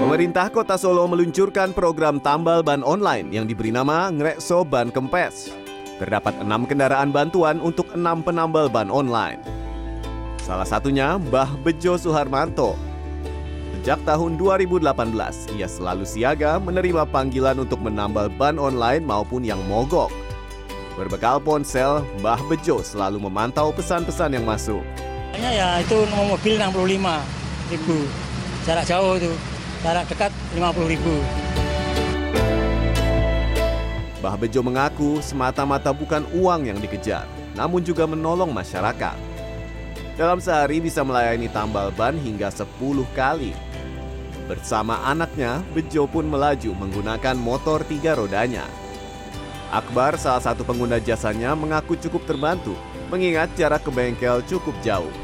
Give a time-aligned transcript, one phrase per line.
[0.00, 5.52] Pemerintah Kota Solo meluncurkan program tambal ban online yang diberi nama Ngrekso Ban Kempes.
[6.00, 9.44] Terdapat enam kendaraan bantuan untuk enam penambal ban online.
[10.40, 12.80] Salah satunya Mbah Bejo Suharmanto.
[13.76, 14.88] Sejak tahun 2018,
[15.60, 20.08] ia selalu siaga menerima panggilan untuk menambal ban online maupun yang mogok.
[20.96, 24.80] Berbekal ponsel, Mbah Bejo selalu memantau pesan-pesan yang masuk.
[25.36, 26.88] Ya itu mobil 65
[27.68, 27.98] ribu,
[28.64, 29.32] jarak jauh itu,
[29.80, 31.14] jarak dekat 50 ribu.
[34.20, 37.24] Mbah Bejo mengaku semata-mata bukan uang yang dikejar,
[37.56, 39.16] namun juga menolong masyarakat.
[40.20, 42.68] Dalam sehari bisa melayani tambal ban hingga 10
[43.16, 43.56] kali.
[44.44, 48.68] Bersama anaknya, Bejo pun melaju menggunakan motor tiga rodanya.
[49.72, 52.76] Akbar, salah satu pengguna jasanya, mengaku cukup terbantu,
[53.08, 55.14] mengingat jarak ke bengkel cukup jauh.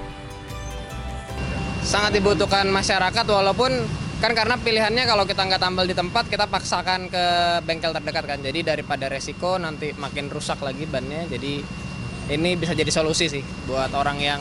[1.86, 3.70] sangat dibutuhkan masyarakat walaupun
[4.16, 7.25] kan karena pilihannya kalau kita nggak tambal di tempat kita paksakan ke
[7.69, 11.61] bengkel terdekat kan jadi daripada resiko nanti makin rusak lagi bannya jadi
[12.33, 14.41] ini bisa jadi solusi sih buat orang yang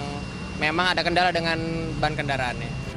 [0.64, 1.60] memang ada kendala dengan
[2.00, 2.88] ban kendaraannya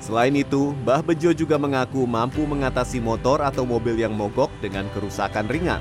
[0.00, 5.44] Selain itu, Mbah Bejo juga mengaku mampu mengatasi motor atau mobil yang mogok dengan kerusakan
[5.44, 5.76] ringan.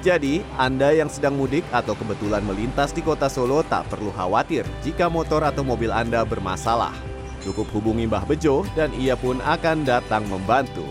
[0.00, 5.12] Jadi, Anda yang sedang mudik atau kebetulan melintas di kota Solo tak perlu khawatir jika
[5.12, 7.11] motor atau mobil Anda bermasalah.
[7.42, 10.86] Cukup hubungi Mbah Bejo dan ia pun akan datang membantu.